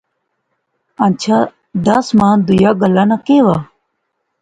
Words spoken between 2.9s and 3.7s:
ناں کہیہ وہا